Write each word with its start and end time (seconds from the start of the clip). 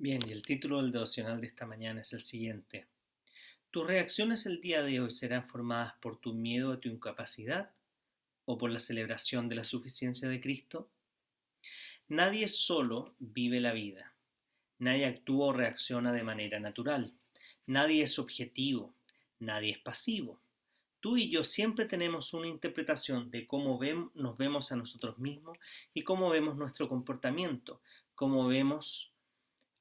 Bien, 0.00 0.20
y 0.28 0.30
el 0.30 0.42
título 0.42 0.80
del 0.80 0.92
devocional 0.92 1.40
de 1.40 1.48
esta 1.48 1.66
mañana 1.66 2.02
es 2.02 2.12
el 2.12 2.20
siguiente. 2.20 2.86
¿Tus 3.72 3.84
reacciones 3.84 4.46
el 4.46 4.60
día 4.60 4.84
de 4.84 5.00
hoy 5.00 5.10
serán 5.10 5.44
formadas 5.48 5.94
por 6.00 6.20
tu 6.20 6.34
miedo 6.34 6.70
a 6.70 6.78
tu 6.78 6.88
incapacidad 6.88 7.72
o 8.44 8.56
por 8.56 8.70
la 8.70 8.78
celebración 8.78 9.48
de 9.48 9.56
la 9.56 9.64
suficiencia 9.64 10.28
de 10.28 10.40
Cristo? 10.40 10.88
Nadie 12.06 12.46
solo 12.46 13.16
vive 13.18 13.58
la 13.58 13.72
vida. 13.72 14.14
Nadie 14.78 15.04
actúa 15.04 15.46
o 15.46 15.52
reacciona 15.52 16.12
de 16.12 16.22
manera 16.22 16.60
natural. 16.60 17.12
Nadie 17.66 18.04
es 18.04 18.20
objetivo. 18.20 18.94
Nadie 19.40 19.72
es 19.72 19.78
pasivo. 19.78 20.38
Tú 21.00 21.16
y 21.16 21.28
yo 21.28 21.42
siempre 21.42 21.86
tenemos 21.86 22.32
una 22.34 22.46
interpretación 22.46 23.32
de 23.32 23.48
cómo 23.48 23.80
nos 24.14 24.38
vemos 24.38 24.70
a 24.70 24.76
nosotros 24.76 25.18
mismos 25.18 25.58
y 25.92 26.02
cómo 26.02 26.30
vemos 26.30 26.56
nuestro 26.56 26.88
comportamiento, 26.88 27.80
cómo 28.14 28.46
vemos 28.46 29.12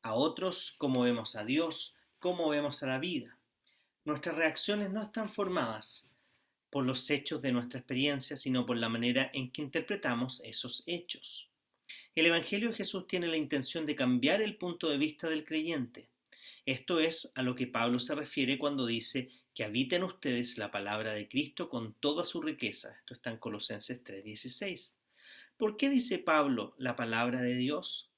a 0.08 0.13
otros, 0.16 0.75
cómo 0.77 1.02
vemos 1.02 1.36
a 1.36 1.45
Dios, 1.45 1.97
cómo 2.19 2.50
vemos 2.50 2.81
a 2.83 2.88
la 2.88 3.00
vida. 3.00 3.38
Nuestras 4.05 4.36
reacciones 4.36 4.91
no 4.91 5.02
están 5.02 5.30
formadas 5.30 6.09
por 6.69 6.86
los 6.86 7.09
hechos 7.09 7.41
de 7.41 7.52
nuestra 7.52 7.80
experiencia, 7.80 8.38
sino 8.38 8.66
por 8.66 8.78
la 8.78 8.89
manera 8.89 9.30
en 9.33 9.52
que 9.52 9.61
interpretamos 9.61 10.41
esos 10.44 10.83
hechos. 10.85 11.50
El 12.16 12.25
Evangelio 12.25 12.69
de 12.69 12.75
Jesús 12.75 13.08
tiene 13.08 13.28
la 13.28 13.38
intención 13.38 13.85
de 13.85 13.95
cambiar 13.95 14.41
el 14.41 14.58
punto 14.58 14.89
de 14.89 14.97
vista 14.97 15.30
del 15.30 15.45
creyente. 15.45 16.09
Esto 16.66 17.00
es 17.00 17.31
a 17.35 17.44
lo 17.44 17.55
que 17.55 17.67
Pablo 17.67 18.00
se 18.00 18.16
refiere 18.16 18.58
cuando 18.58 18.85
dice 18.85 19.30
que 19.53 19.63
habiten 19.63 20.03
ustedes 20.03 20.58
la 20.58 20.72
palabra 20.72 21.13
de 21.13 21.28
Cristo 21.28 21.69
con 21.69 21.94
toda 21.94 22.23
su 22.23 22.41
riqueza. 22.41 22.95
Esto 23.00 23.13
está 23.13 23.31
en 23.31 23.38
Colosenses 23.38 24.03
3:16. 24.03 24.97
¿Por 25.58 25.78
qué 25.78 25.89
dice 25.89 26.19
Pablo 26.19 26.75
la 26.78 26.95
palabra 26.95 27.41
de 27.41 27.55
Dios? 27.55 28.09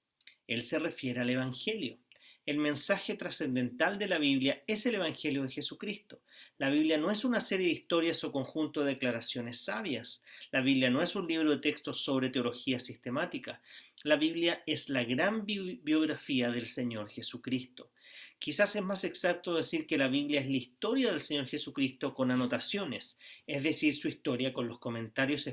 Él 0.50 0.64
se 0.64 0.80
refiere 0.80 1.22
al 1.22 1.30
Evangelio. 1.30 2.00
El 2.48 2.58
mensaje 2.58 3.14
trascendental 3.14 4.00
de 4.00 4.08
la 4.08 4.18
Biblia 4.18 4.64
es 4.66 4.88
el 4.88 4.96
Evangelio 4.96 5.44
de 5.44 5.52
Jesucristo. 5.52 6.24
La 6.58 6.72
Biblia 6.72 6.98
no 6.98 7.12
es 7.12 7.24
una 7.24 7.40
serie 7.40 7.68
de 7.68 7.74
historias 7.74 8.24
o 8.24 8.32
conjunto 8.32 8.82
de 8.82 8.94
declaraciones 8.94 9.60
sabias. 9.60 10.24
La 10.50 10.62
Biblia 10.62 10.90
no 10.90 11.04
es 11.04 11.16
un 11.16 11.28
libro 11.28 11.52
de 11.52 11.60
textos 11.60 12.02
sobre 12.04 12.32
teología 12.32 12.80
sistemática. 12.80 13.62
La 14.02 14.16
Biblia 14.16 14.64
es 14.66 14.90
la 14.90 15.04
gran 15.04 15.46
biografía 15.46 16.50
del 16.50 16.66
Señor 16.66 17.10
Jesucristo. 17.10 17.92
Quizás 18.40 18.76
es 18.76 18.82
más 18.82 19.04
exacto 19.04 19.54
decir 19.54 19.86
que 19.86 20.00
la 20.00 20.08
Biblia 20.08 20.42
es 20.42 20.50
la 20.50 20.58
historia 20.58 21.12
del 21.12 21.22
Señor 21.22 21.46
Jesucristo 21.46 22.16
con 22.16 22.32
anotaciones, 22.32 23.20
es 23.46 23.62
decir, 23.62 23.96
su 23.96 24.08
historia 24.08 24.52
con 24.52 24.68
los 24.68 24.80
comentarios 24.80 25.48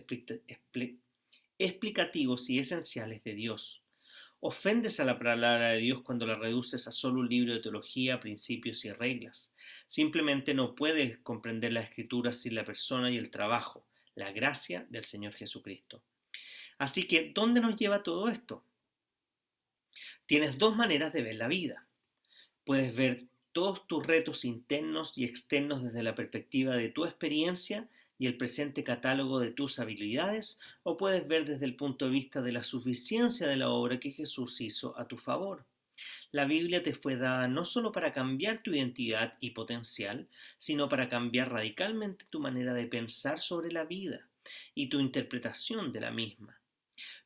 explicativos 1.59 2.49
y 2.49 2.59
esenciales 2.61 3.23
de 3.23 3.35
Dios. 3.35 3.83
Ofendes 4.41 5.01
a 5.01 5.05
la 5.05 5.19
palabra 5.19 5.71
de 5.71 5.79
Dios 5.79 6.03
cuando 6.03 6.27
la 6.27 6.37
reduces 6.37 6.87
a 6.87 6.93
solo 6.93 7.21
un 7.21 7.29
libro 7.29 7.55
de 7.55 7.61
teología, 7.61 8.21
principios 8.21 8.85
y 8.85 8.93
reglas. 8.93 9.53
Simplemente 9.89 10.53
no 10.53 10.75
puedes 10.75 11.19
comprender 11.19 11.73
la 11.73 11.81
escritura 11.81 12.33
sin 12.33 12.55
la 12.55 12.65
persona 12.65 13.11
y 13.11 13.17
el 13.17 13.31
trabajo, 13.31 13.87
la 14.15 14.33
gracia 14.33 14.87
del 14.91 15.05
Señor 15.05 15.33
Jesucristo. 15.33 16.03
Así 16.79 17.07
que, 17.07 17.33
¿dónde 17.35 17.61
nos 17.61 17.77
lleva 17.77 18.03
todo 18.03 18.29
esto? 18.29 18.63
Tienes 20.27 20.59
dos 20.59 20.77
maneras 20.77 21.13
de 21.13 21.23
ver 21.23 21.37
la 21.37 21.49
vida. 21.49 21.87
Puedes 22.65 22.95
ver 22.95 23.25
todos 23.53 23.87
tus 23.87 24.07
retos 24.07 24.45
internos 24.45 25.17
y 25.17 25.25
externos 25.25 25.83
desde 25.83 26.03
la 26.03 26.15
perspectiva 26.15 26.77
de 26.77 26.91
tu 26.91 27.07
experiencia 27.07 27.89
y 28.19 28.27
el 28.27 28.37
presente 28.37 28.85
catálogo 28.85 29.41
de 29.41 29.51
tus 29.51 29.79
habilidades, 29.79 30.61
o 30.83 30.97
puedes 30.97 31.27
ver 31.27 31.45
desde 31.45 31.67
el 31.67 31.77
punto 31.77 32.07
de 32.07 32.13
vista 32.13 32.43
de 32.43 32.53
la 32.53 32.65
suficiencia 32.65 33.47
de 33.47 33.57
la 33.57 33.71
obra 33.71 34.01
que 34.01 34.13
Jesús 34.13 34.61
hizo 34.61 34.99
a 34.99 35.07
tu 35.07 35.17
favor. 35.17 35.67
La 36.31 36.45
Biblia 36.45 36.83
te 36.83 36.95
fue 36.95 37.17
dada 37.17 37.49
no 37.49 37.65
solo 37.65 37.93
para 37.93 38.13
cambiar 38.13 38.63
tu 38.63 38.73
identidad 38.73 39.37
y 39.41 39.51
potencial, 39.51 40.29
sino 40.59 40.89
para 40.89 41.09
cambiar 41.09 41.51
radicalmente 41.51 42.27
tu 42.29 42.41
manera 42.41 42.75
de 42.75 42.87
pensar 42.87 43.41
sobre 43.41 43.73
la 43.73 43.85
vida 43.85 44.29
y 44.75 44.89
tu 44.89 45.01
interpretación 45.01 45.93
de 45.93 46.01
la 46.01 46.11
misma. 46.11 46.61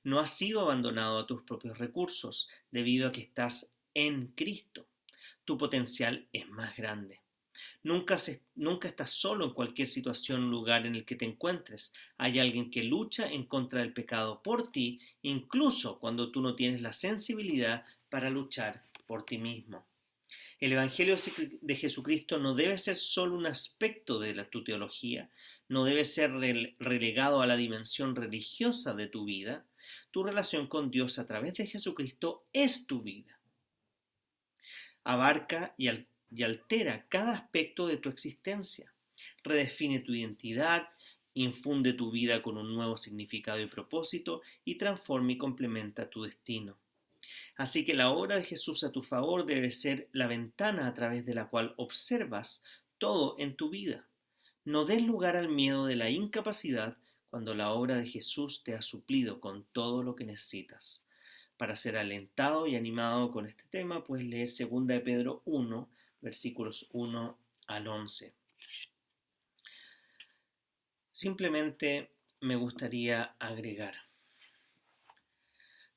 No 0.02 0.20
has 0.20 0.36
sido 0.36 0.60
abandonado 0.60 1.18
a 1.18 1.26
tus 1.26 1.42
propios 1.42 1.78
recursos 1.78 2.48
debido 2.70 3.08
a 3.08 3.12
que 3.12 3.20
estás 3.20 3.74
en 3.94 4.28
Cristo. 4.28 4.86
Tu 5.44 5.58
potencial 5.58 6.28
es 6.32 6.48
más 6.48 6.76
grande. 6.76 7.20
Nunca, 7.82 8.16
nunca 8.54 8.88
estás 8.88 9.10
solo 9.10 9.44
en 9.44 9.54
cualquier 9.54 9.88
situación 9.88 10.44
o 10.44 10.50
lugar 10.50 10.86
en 10.86 10.94
el 10.94 11.04
que 11.04 11.16
te 11.16 11.24
encuentres. 11.24 11.92
Hay 12.18 12.38
alguien 12.38 12.70
que 12.70 12.84
lucha 12.84 13.30
en 13.30 13.44
contra 13.46 13.80
del 13.80 13.92
pecado 13.92 14.42
por 14.42 14.70
ti, 14.70 15.00
incluso 15.22 15.98
cuando 15.98 16.30
tú 16.30 16.40
no 16.40 16.54
tienes 16.54 16.80
la 16.80 16.92
sensibilidad 16.92 17.84
para 18.08 18.30
luchar 18.30 18.84
por 19.06 19.24
ti 19.24 19.38
mismo. 19.38 19.86
El 20.60 20.72
Evangelio 20.72 21.16
de 21.62 21.76
Jesucristo 21.76 22.38
no 22.38 22.54
debe 22.54 22.76
ser 22.76 22.96
solo 22.96 23.34
un 23.34 23.46
aspecto 23.46 24.20
de 24.20 24.34
la, 24.34 24.50
tu 24.50 24.62
teología, 24.62 25.30
no 25.68 25.84
debe 25.84 26.04
ser 26.04 26.32
relegado 26.78 27.40
a 27.40 27.46
la 27.46 27.56
dimensión 27.56 28.14
religiosa 28.14 28.92
de 28.94 29.06
tu 29.06 29.24
vida. 29.24 29.64
Tu 30.10 30.22
relación 30.22 30.66
con 30.66 30.90
Dios 30.90 31.18
a 31.18 31.26
través 31.26 31.54
de 31.54 31.66
Jesucristo 31.66 32.44
es 32.52 32.86
tu 32.86 33.02
vida. 33.02 33.38
Abarca 35.04 35.74
y, 35.78 35.88
al, 35.88 36.06
y 36.30 36.42
altera 36.42 37.06
cada 37.08 37.32
aspecto 37.32 37.86
de 37.86 37.96
tu 37.96 38.08
existencia. 38.08 38.92
Redefine 39.42 40.00
tu 40.00 40.14
identidad, 40.14 40.88
infunde 41.34 41.92
tu 41.92 42.10
vida 42.10 42.42
con 42.42 42.56
un 42.56 42.74
nuevo 42.74 42.96
significado 42.96 43.60
y 43.60 43.66
propósito 43.66 44.42
y 44.64 44.76
transforma 44.76 45.32
y 45.32 45.38
complementa 45.38 46.10
tu 46.10 46.22
destino. 46.22 46.78
Así 47.56 47.84
que 47.84 47.94
la 47.94 48.10
obra 48.10 48.36
de 48.36 48.44
Jesús 48.44 48.84
a 48.84 48.92
tu 48.92 49.02
favor 49.02 49.46
debe 49.46 49.70
ser 49.70 50.08
la 50.12 50.26
ventana 50.26 50.86
a 50.86 50.94
través 50.94 51.26
de 51.26 51.34
la 51.34 51.48
cual 51.48 51.74
observas 51.76 52.64
todo 52.98 53.36
en 53.38 53.56
tu 53.56 53.70
vida. 53.70 54.08
No 54.64 54.84
des 54.84 55.02
lugar 55.02 55.36
al 55.36 55.48
miedo 55.48 55.86
de 55.86 55.96
la 55.96 56.10
incapacidad 56.10 56.96
cuando 57.28 57.54
la 57.54 57.70
obra 57.70 57.96
de 57.96 58.08
Jesús 58.08 58.62
te 58.64 58.74
ha 58.74 58.82
suplido 58.82 59.40
con 59.40 59.64
todo 59.72 60.02
lo 60.02 60.16
que 60.16 60.24
necesitas. 60.24 61.06
Para 61.56 61.76
ser 61.76 61.96
alentado 61.96 62.66
y 62.66 62.74
animado 62.74 63.30
con 63.30 63.46
este 63.46 63.64
tema, 63.70 64.04
puedes 64.04 64.26
leer 64.26 64.48
2 64.48 64.86
de 64.86 65.00
Pedro 65.00 65.42
1, 65.44 65.88
versículos 66.20 66.88
1 66.92 67.38
al 67.66 67.88
11. 67.88 68.34
Simplemente 71.10 72.10
me 72.40 72.56
gustaría 72.56 73.34
agregar. 73.38 73.94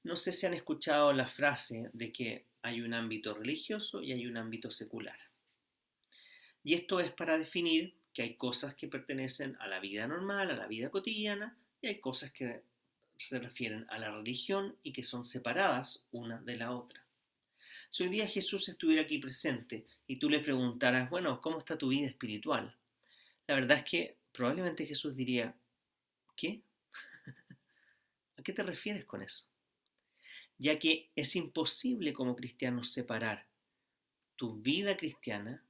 No 0.04 0.16
sé 0.18 0.34
si 0.34 0.46
han 0.46 0.54
escuchado 0.54 1.14
la 1.14 1.30
frase 1.30 1.90
de 1.94 2.12
que 2.12 2.46
hay 2.62 2.82
un 2.82 2.94
ámbito 2.94 3.34
religioso 3.34 4.02
y 4.02 4.12
hay 4.12 4.26
un 4.26 4.38
ámbito 4.38 4.70
secular. 4.70 5.18
Y 6.64 6.74
esto 6.74 7.00
es 7.00 7.12
para 7.12 7.38
definir 7.38 7.96
que 8.14 8.22
hay 8.22 8.36
cosas 8.36 8.76
que 8.76 8.88
pertenecen 8.88 9.58
a 9.60 9.68
la 9.68 9.80
vida 9.80 10.08
normal, 10.08 10.52
a 10.52 10.56
la 10.56 10.68
vida 10.68 10.90
cotidiana, 10.90 11.58
y 11.82 11.88
hay 11.88 12.00
cosas 12.00 12.32
que 12.32 12.64
se 13.18 13.40
refieren 13.40 13.86
a 13.90 14.00
la 14.00 14.12
religión 14.12 14.78
y 14.84 14.94
que 14.94 15.04
son 15.04 15.24
separadas 15.24 16.08
una 16.12 16.42
de 16.42 16.58
la 16.58 16.72
otra. 16.72 17.03
Si 17.94 18.02
hoy 18.02 18.10
día 18.10 18.26
Jesús 18.26 18.68
estuviera 18.70 19.04
aquí 19.04 19.20
presente 19.20 19.86
y 20.08 20.18
tú 20.18 20.28
le 20.28 20.40
preguntaras, 20.40 21.12
bueno, 21.12 21.40
¿cómo 21.42 21.60
está 21.60 21.78
tu 21.78 21.90
vida 21.90 22.08
espiritual? 22.08 22.76
La 23.46 23.54
verdad 23.54 23.78
es 23.78 23.84
que 23.84 24.18
probablemente 24.32 24.88
Jesús 24.88 25.16
diría, 25.16 25.56
¿qué? 26.36 26.64
¿A 28.36 28.42
qué 28.42 28.52
te 28.52 28.64
refieres 28.64 29.06
con 29.06 29.22
eso? 29.22 29.46
Ya 30.58 30.80
que 30.80 31.12
es 31.16 31.36
imposible 31.36 32.14
como 32.14 32.36
cristianos 32.36 32.92
separar 32.92 33.46
tu 34.38 34.60
vida 34.60 34.98
cristiana 34.98 35.64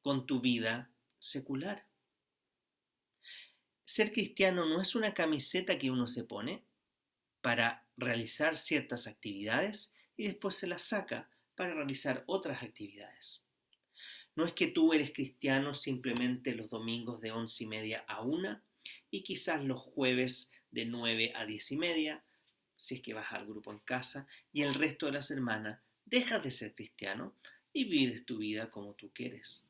con 0.00 0.24
tu 0.24 0.40
vida 0.40 0.90
secular. 1.18 1.86
Ser 3.84 4.10
cristiano 4.10 4.64
no 4.64 4.80
es 4.80 4.94
una 4.94 5.12
camiseta 5.12 5.76
que 5.76 5.90
uno 5.90 6.06
se 6.06 6.24
pone 6.24 6.64
para 7.42 7.86
realizar 7.98 8.56
ciertas 8.56 9.06
actividades 9.06 9.94
y 10.16 10.28
después 10.28 10.54
se 10.54 10.66
las 10.66 10.82
saca 10.82 11.28
para 11.58 11.74
realizar 11.74 12.22
otras 12.28 12.62
actividades. 12.62 13.42
No 14.36 14.46
es 14.46 14.52
que 14.52 14.68
tú 14.68 14.92
eres 14.92 15.10
cristiano 15.12 15.74
simplemente 15.74 16.54
los 16.54 16.70
domingos 16.70 17.20
de 17.20 17.32
once 17.32 17.64
y 17.64 17.66
media 17.66 18.04
a 18.06 18.22
una 18.22 18.62
y 19.10 19.24
quizás 19.24 19.64
los 19.64 19.80
jueves 19.80 20.52
de 20.70 20.84
nueve 20.84 21.32
a 21.34 21.46
diez 21.46 21.72
y 21.72 21.76
media, 21.76 22.22
si 22.76 22.94
es 22.94 23.02
que 23.02 23.12
vas 23.12 23.32
al 23.32 23.44
grupo 23.44 23.72
en 23.72 23.80
casa, 23.80 24.28
y 24.52 24.62
el 24.62 24.72
resto 24.74 25.06
de 25.06 25.12
la 25.12 25.22
semana 25.22 25.82
dejas 26.04 26.40
de 26.44 26.52
ser 26.52 26.76
cristiano 26.76 27.34
y 27.72 27.86
vives 27.86 28.24
tu 28.24 28.38
vida 28.38 28.70
como 28.70 28.94
tú 28.94 29.10
quieres. 29.12 29.66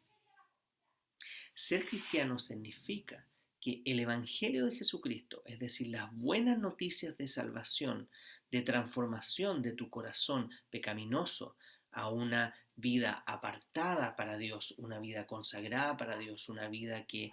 Ser 1.54 1.86
cristiano 1.86 2.38
significa 2.38 3.26
que 3.62 3.80
el 3.86 3.98
Evangelio 3.98 4.66
de 4.66 4.76
Jesucristo, 4.76 5.42
es 5.46 5.58
decir, 5.58 5.88
las 5.88 6.14
buenas 6.14 6.58
noticias 6.58 7.16
de 7.16 7.28
salvación, 7.28 8.10
de 8.50 8.60
transformación 8.60 9.62
de 9.62 9.72
tu 9.72 9.88
corazón 9.88 10.50
pecaminoso 10.68 11.56
a 11.92 12.10
una 12.10 12.54
vida 12.76 13.22
apartada 13.26 14.16
para 14.16 14.38
Dios, 14.38 14.74
una 14.78 14.98
vida 15.00 15.26
consagrada 15.26 15.96
para 15.96 16.16
Dios, 16.16 16.48
una 16.48 16.68
vida 16.68 17.06
que 17.06 17.32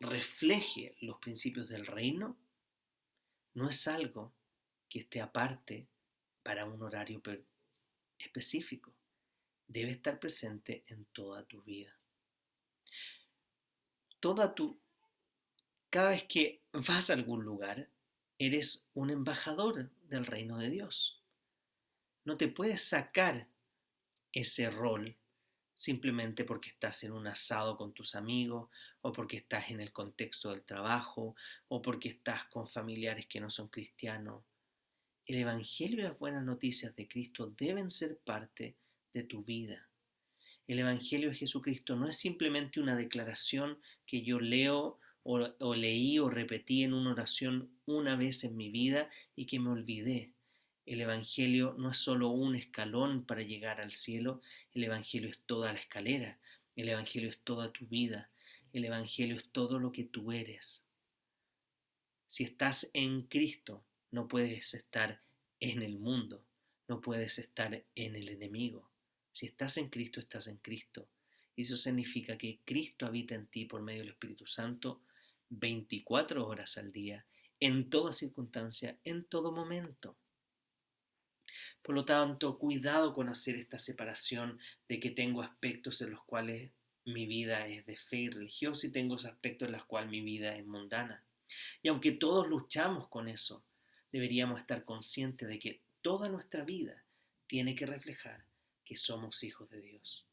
refleje 0.00 0.96
los 1.00 1.18
principios 1.18 1.68
del 1.68 1.86
reino, 1.86 2.36
no 3.54 3.68
es 3.68 3.86
algo 3.86 4.34
que 4.88 5.00
esté 5.00 5.20
aparte 5.20 5.88
para 6.42 6.66
un 6.66 6.82
horario 6.82 7.22
específico. 8.18 8.94
Debe 9.66 9.92
estar 9.92 10.18
presente 10.18 10.84
en 10.88 11.06
toda 11.06 11.44
tu 11.44 11.62
vida. 11.62 11.96
Toda 14.20 14.54
tu 14.54 14.78
cada 15.94 16.08
vez 16.08 16.24
que 16.24 16.60
vas 16.72 17.08
a 17.08 17.12
algún 17.12 17.44
lugar, 17.44 17.88
eres 18.36 18.90
un 18.94 19.10
embajador 19.10 19.92
del 20.08 20.26
reino 20.26 20.58
de 20.58 20.68
Dios. 20.68 21.22
No 22.24 22.36
te 22.36 22.48
puedes 22.48 22.82
sacar 22.82 23.46
ese 24.34 24.70
rol 24.70 25.16
simplemente 25.74 26.44
porque 26.44 26.70
estás 26.70 27.02
en 27.04 27.12
un 27.12 27.26
asado 27.26 27.76
con 27.76 27.92
tus 27.92 28.14
amigos 28.14 28.70
o 29.00 29.12
porque 29.12 29.38
estás 29.38 29.70
en 29.70 29.80
el 29.80 29.92
contexto 29.92 30.50
del 30.50 30.62
trabajo 30.62 31.34
o 31.68 31.82
porque 31.82 32.10
estás 32.10 32.44
con 32.44 32.68
familiares 32.68 33.26
que 33.26 33.40
no 33.40 33.50
son 33.50 33.68
cristianos. 33.68 34.44
El 35.26 35.36
Evangelio 35.36 36.00
y 36.00 36.02
las 36.02 36.18
buenas 36.18 36.44
noticias 36.44 36.94
de 36.94 37.08
Cristo 37.08 37.52
deben 37.58 37.90
ser 37.90 38.18
parte 38.18 38.76
de 39.12 39.24
tu 39.24 39.42
vida. 39.42 39.88
El 40.66 40.78
Evangelio 40.78 41.30
de 41.30 41.36
Jesucristo 41.36 41.96
no 41.96 42.08
es 42.08 42.16
simplemente 42.16 42.80
una 42.80 42.96
declaración 42.96 43.78
que 44.06 44.22
yo 44.22 44.40
leo 44.40 44.98
o, 45.22 45.74
leí 45.74 46.18
o 46.18 46.28
repetí 46.28 46.82
en 46.82 46.92
una 46.92 47.12
oración 47.12 47.70
una 47.86 48.14
vez 48.16 48.44
en 48.44 48.56
mi 48.56 48.70
vida 48.70 49.10
y 49.34 49.46
que 49.46 49.58
me 49.58 49.70
olvidé. 49.70 50.32
El 50.86 51.00
Evangelio 51.00 51.74
no 51.78 51.90
es 51.90 51.98
solo 51.98 52.28
un 52.28 52.56
escalón 52.56 53.24
para 53.24 53.42
llegar 53.42 53.80
al 53.80 53.92
cielo, 53.92 54.42
el 54.72 54.84
Evangelio 54.84 55.30
es 55.30 55.38
toda 55.46 55.72
la 55.72 55.78
escalera, 55.78 56.38
el 56.76 56.88
Evangelio 56.88 57.30
es 57.30 57.38
toda 57.38 57.72
tu 57.72 57.86
vida, 57.86 58.30
el 58.72 58.84
Evangelio 58.84 59.36
es 59.36 59.48
todo 59.50 59.78
lo 59.78 59.92
que 59.92 60.04
tú 60.04 60.32
eres. 60.32 60.84
Si 62.26 62.44
estás 62.44 62.90
en 62.92 63.22
Cristo, 63.22 63.84
no 64.10 64.28
puedes 64.28 64.74
estar 64.74 65.22
en 65.60 65.82
el 65.82 65.98
mundo, 65.98 66.44
no 66.88 67.00
puedes 67.00 67.38
estar 67.38 67.84
en 67.94 68.16
el 68.16 68.28
enemigo. 68.28 68.90
Si 69.32 69.46
estás 69.46 69.78
en 69.78 69.88
Cristo, 69.88 70.20
estás 70.20 70.48
en 70.48 70.58
Cristo. 70.58 71.08
Y 71.56 71.62
eso 71.62 71.76
significa 71.76 72.36
que 72.36 72.60
Cristo 72.64 73.06
habita 73.06 73.34
en 73.34 73.46
ti 73.46 73.64
por 73.64 73.82
medio 73.82 74.00
del 74.00 74.10
Espíritu 74.10 74.46
Santo 74.46 75.00
24 75.50 76.46
horas 76.46 76.76
al 76.76 76.92
día, 76.92 77.26
en 77.60 77.88
toda 77.88 78.12
circunstancia, 78.12 78.98
en 79.04 79.24
todo 79.24 79.52
momento. 79.52 80.16
Por 81.84 81.94
lo 81.94 82.06
tanto, 82.06 82.58
cuidado 82.58 83.12
con 83.12 83.28
hacer 83.28 83.56
esta 83.56 83.78
separación 83.78 84.58
de 84.88 84.98
que 85.00 85.10
tengo 85.10 85.42
aspectos 85.42 86.00
en 86.00 86.12
los 86.12 86.24
cuales 86.24 86.72
mi 87.04 87.26
vida 87.26 87.66
es 87.66 87.84
de 87.84 87.98
fe 87.98 88.16
y 88.16 88.30
religiosa 88.30 88.86
y 88.86 88.90
tengo 88.90 89.16
aspectos 89.16 89.66
en 89.66 89.72
los 89.72 89.84
cuales 89.84 90.10
mi 90.10 90.22
vida 90.22 90.56
es 90.56 90.64
mundana. 90.64 91.22
Y 91.82 91.88
aunque 91.88 92.12
todos 92.12 92.48
luchamos 92.48 93.08
con 93.08 93.28
eso, 93.28 93.66
deberíamos 94.10 94.60
estar 94.60 94.86
conscientes 94.86 95.46
de 95.46 95.58
que 95.58 95.82
toda 96.00 96.30
nuestra 96.30 96.64
vida 96.64 97.04
tiene 97.46 97.76
que 97.76 97.84
reflejar 97.84 98.46
que 98.82 98.96
somos 98.96 99.44
hijos 99.44 99.68
de 99.68 99.82
Dios. 99.82 100.26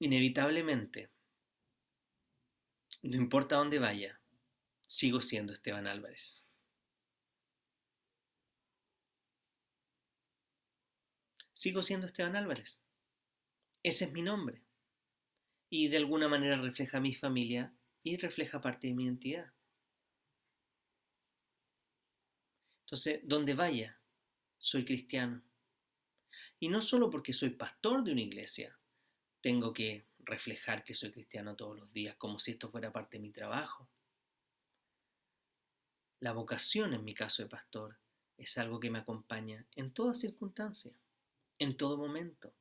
Inevitablemente, 0.00 1.10
no 3.02 3.16
importa 3.16 3.54
dónde 3.54 3.78
vaya, 3.78 4.20
sigo 4.84 5.22
siendo 5.22 5.52
Esteban 5.52 5.86
Álvarez. 5.86 6.49
Sigo 11.60 11.82
siendo 11.82 12.06
Esteban 12.06 12.36
Álvarez. 12.36 12.80
Ese 13.82 14.06
es 14.06 14.12
mi 14.12 14.22
nombre. 14.22 14.62
Y 15.68 15.88
de 15.88 15.98
alguna 15.98 16.26
manera 16.26 16.56
refleja 16.56 17.00
mi 17.00 17.14
familia 17.14 17.76
y 18.02 18.16
refleja 18.16 18.62
parte 18.62 18.86
de 18.86 18.94
mi 18.94 19.04
identidad. 19.04 19.52
Entonces, 22.86 23.20
donde 23.24 23.52
vaya, 23.52 24.00
soy 24.56 24.86
cristiano. 24.86 25.42
Y 26.58 26.70
no 26.70 26.80
solo 26.80 27.10
porque 27.10 27.34
soy 27.34 27.50
pastor 27.50 28.04
de 28.04 28.12
una 28.12 28.22
iglesia, 28.22 28.78
tengo 29.42 29.74
que 29.74 30.06
reflejar 30.20 30.82
que 30.82 30.94
soy 30.94 31.12
cristiano 31.12 31.56
todos 31.56 31.78
los 31.78 31.92
días, 31.92 32.16
como 32.16 32.38
si 32.38 32.52
esto 32.52 32.70
fuera 32.70 32.90
parte 32.90 33.18
de 33.18 33.22
mi 33.24 33.32
trabajo. 33.32 33.86
La 36.20 36.32
vocación, 36.32 36.94
en 36.94 37.04
mi 37.04 37.12
caso 37.12 37.42
de 37.42 37.50
pastor, 37.50 37.98
es 38.38 38.56
algo 38.56 38.80
que 38.80 38.88
me 38.88 39.00
acompaña 39.00 39.66
en 39.76 39.92
toda 39.92 40.14
circunstancia, 40.14 40.94
en 41.60 41.76
todo 41.76 41.98
momento. 41.98 42.54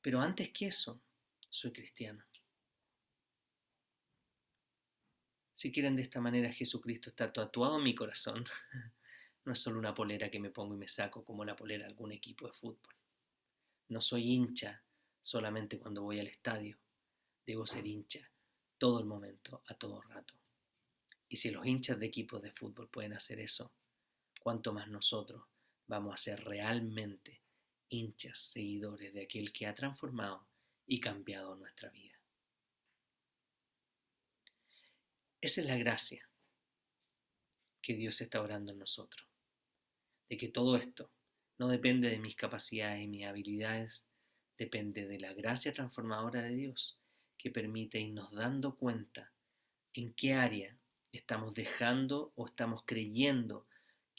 Pero 0.00 0.20
antes 0.20 0.50
que 0.50 0.68
eso, 0.68 1.02
soy 1.50 1.72
cristiano. 1.72 2.24
Si 5.52 5.70
quieren 5.70 5.96
de 5.96 6.02
esta 6.02 6.20
manera, 6.20 6.50
Jesucristo 6.52 7.10
está 7.10 7.30
tatuado 7.32 7.76
en 7.76 7.84
mi 7.84 7.94
corazón. 7.94 8.44
No 9.42 9.54
es 9.54 9.60
solo 9.60 9.78
una 9.78 9.94
polera 9.94 10.30
que 10.30 10.38
me 10.38 10.50
pongo 10.50 10.74
y 10.74 10.76
me 10.76 10.86
saco 10.86 11.24
como 11.24 11.46
la 11.46 11.56
polera 11.56 11.84
de 11.84 11.90
algún 11.90 12.12
equipo 12.12 12.46
de 12.46 12.52
fútbol. 12.52 12.94
No 13.88 14.02
soy 14.02 14.34
hincha 14.34 14.84
solamente 15.22 15.78
cuando 15.78 16.02
voy 16.02 16.20
al 16.20 16.26
estadio. 16.26 16.78
Debo 17.46 17.66
ser 17.66 17.86
hincha 17.86 18.30
todo 18.76 19.00
el 19.00 19.06
momento, 19.06 19.62
a 19.66 19.74
todo 19.74 20.02
rato. 20.02 20.34
Y 21.26 21.36
si 21.36 21.50
los 21.50 21.64
hinchas 21.64 21.98
de 21.98 22.04
equipos 22.04 22.42
de 22.42 22.52
fútbol 22.52 22.90
pueden 22.90 23.14
hacer 23.14 23.40
eso, 23.40 23.72
¿cuánto 24.38 24.74
más 24.74 24.88
nosotros 24.88 25.49
vamos 25.90 26.14
a 26.14 26.16
ser 26.16 26.44
realmente 26.44 27.42
hinchas, 27.88 28.38
seguidores 28.38 29.12
de 29.12 29.24
aquel 29.24 29.52
que 29.52 29.66
ha 29.66 29.74
transformado 29.74 30.46
y 30.86 31.00
cambiado 31.00 31.56
nuestra 31.56 31.90
vida? 31.90 32.16
Esa 35.40 35.60
es 35.60 35.66
la 35.66 35.76
gracia 35.76 36.30
que 37.82 37.94
Dios 37.94 38.20
está 38.20 38.40
orando 38.40 38.70
en 38.70 38.78
nosotros, 38.78 39.26
de 40.28 40.36
que 40.36 40.48
todo 40.48 40.76
esto, 40.76 41.10
no 41.58 41.66
depende 41.66 42.08
de 42.08 42.20
mis 42.20 42.36
capacidades 42.36 43.02
y 43.02 43.08
mis 43.08 43.26
habilidades, 43.26 44.06
depende 44.56 45.08
de 45.08 45.18
la 45.18 45.34
gracia 45.34 45.74
transformadora 45.74 46.42
de 46.42 46.54
Dios 46.54 47.00
que 47.36 47.50
permite 47.50 47.98
irnos 47.98 48.30
dando 48.32 48.76
cuenta 48.76 49.32
en 49.92 50.14
qué 50.14 50.34
área 50.34 50.78
estamos 51.10 51.52
dejando 51.54 52.32
o 52.36 52.46
estamos 52.46 52.84
creyendo 52.86 53.66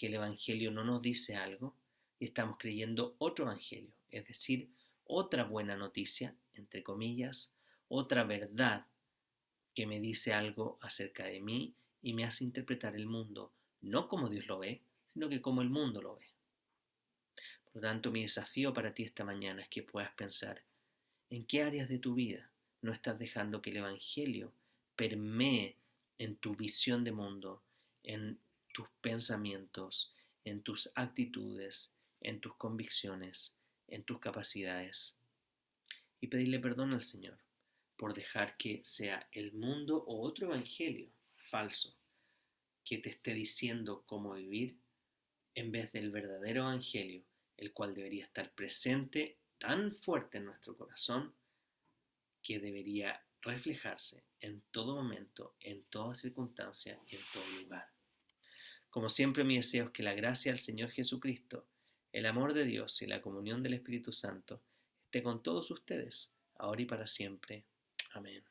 que 0.01 0.07
el 0.07 0.15
Evangelio 0.15 0.71
no 0.71 0.83
nos 0.83 0.99
dice 0.99 1.35
algo 1.35 1.75
y 2.17 2.25
estamos 2.25 2.57
creyendo 2.57 3.13
otro 3.19 3.45
Evangelio, 3.45 3.93
es 4.09 4.25
decir, 4.25 4.71
otra 5.03 5.43
buena 5.43 5.75
noticia, 5.75 6.35
entre 6.55 6.81
comillas, 6.81 7.53
otra 7.87 8.23
verdad 8.23 8.87
que 9.75 9.85
me 9.85 9.99
dice 9.99 10.33
algo 10.33 10.79
acerca 10.81 11.25
de 11.25 11.39
mí 11.39 11.75
y 12.01 12.13
me 12.15 12.23
hace 12.23 12.43
interpretar 12.43 12.95
el 12.95 13.05
mundo 13.05 13.53
no 13.79 14.07
como 14.07 14.27
Dios 14.27 14.47
lo 14.47 14.57
ve, 14.57 14.81
sino 15.07 15.29
que 15.29 15.39
como 15.39 15.61
el 15.61 15.69
mundo 15.69 16.01
lo 16.01 16.15
ve. 16.15 16.25
Por 17.65 17.75
lo 17.75 17.81
tanto, 17.81 18.09
mi 18.09 18.23
desafío 18.23 18.73
para 18.73 18.95
ti 18.95 19.03
esta 19.03 19.23
mañana 19.23 19.61
es 19.61 19.69
que 19.69 19.83
puedas 19.83 20.11
pensar 20.13 20.63
en 21.29 21.45
qué 21.45 21.61
áreas 21.61 21.89
de 21.89 21.99
tu 21.99 22.15
vida 22.15 22.49
no 22.81 22.91
estás 22.91 23.19
dejando 23.19 23.61
que 23.61 23.69
el 23.69 23.77
Evangelio 23.77 24.51
permee 24.95 25.77
en 26.17 26.37
tu 26.37 26.55
visión 26.55 27.03
de 27.03 27.11
mundo, 27.11 27.61
en 28.01 28.39
tus 28.73 28.87
pensamientos, 29.01 30.13
en 30.43 30.61
tus 30.61 30.91
actitudes, 30.95 31.93
en 32.21 32.39
tus 32.39 32.55
convicciones, 32.55 33.57
en 33.87 34.03
tus 34.03 34.19
capacidades. 34.19 35.17
Y 36.19 36.27
pedirle 36.27 36.59
perdón 36.59 36.93
al 36.93 37.01
Señor 37.01 37.37
por 37.97 38.13
dejar 38.13 38.57
que 38.57 38.81
sea 38.83 39.27
el 39.31 39.53
mundo 39.53 40.03
o 40.07 40.21
otro 40.21 40.47
evangelio 40.47 41.09
falso 41.35 41.95
que 42.83 42.97
te 42.97 43.09
esté 43.09 43.33
diciendo 43.33 44.03
cómo 44.05 44.33
vivir 44.33 44.77
en 45.55 45.71
vez 45.71 45.91
del 45.91 46.11
verdadero 46.11 46.61
evangelio 46.61 47.23
el 47.57 47.73
cual 47.73 47.93
debería 47.93 48.25
estar 48.25 48.51
presente 48.53 49.37
tan 49.59 49.95
fuerte 49.95 50.39
en 50.39 50.45
nuestro 50.45 50.75
corazón 50.75 51.35
que 52.41 52.59
debería 52.59 53.23
reflejarse 53.41 54.23
en 54.39 54.63
todo 54.71 54.95
momento, 54.95 55.55
en 55.59 55.83
toda 55.83 56.15
circunstancia 56.15 56.99
y 57.07 57.15
en 57.15 57.21
todo 57.31 57.61
lugar. 57.61 57.87
Como 58.91 59.07
siempre 59.07 59.45
mi 59.45 59.55
deseo 59.55 59.85
es 59.85 59.91
que 59.91 60.03
la 60.03 60.13
gracia 60.13 60.51
del 60.51 60.59
Señor 60.59 60.89
Jesucristo, 60.89 61.65
El 62.11 62.25
amor 62.25 62.53
de 62.53 62.65
Dios 62.65 63.01
y 63.01 63.07
la 63.07 63.21
comunión 63.21 63.63
del 63.63 63.73
Espíritu 63.75 64.11
Santo 64.11 64.61
esté 65.05 65.23
con 65.23 65.41
todos 65.41 65.71
ustedes, 65.71 66.33
ahora 66.55 66.81
y 66.81 66.85
para 66.85 67.07
siempre. 67.07 67.63
Amén. 68.11 68.43